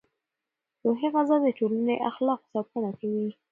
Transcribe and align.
روحي 0.85 1.07
غذا 1.15 1.35
د 1.41 1.47
ټولنې 1.57 1.95
اخلاقو 2.09 2.47
ساتنه 2.53 2.89
کوي. 2.99 3.27